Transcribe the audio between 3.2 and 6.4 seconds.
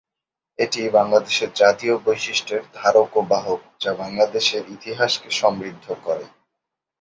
বাহক যা বাংলাদেশের ইতিহাসকে সমৃদ্ধ করে।